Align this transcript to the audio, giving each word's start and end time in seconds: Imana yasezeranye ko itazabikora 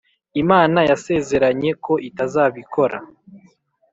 Imana 0.41 0.79
yasezeranye 0.89 1.71
ko 1.85 1.93
itazabikora 2.09 2.97